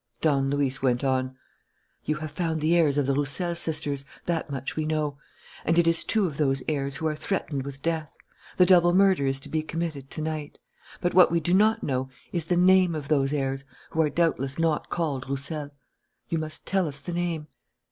[0.19, 1.37] Don Luis went on:
[2.05, 5.19] "You have found the heirs of the Roussel sisters, that much we know;
[5.63, 8.11] and it is two of those heirs who are threatened with death.
[8.57, 10.57] The double murder is to be committed to night.
[11.01, 14.57] But what we do not know is the name of those heirs, who are doubtless
[14.57, 15.69] not called Roussel.
[16.29, 17.45] You must tell us the name.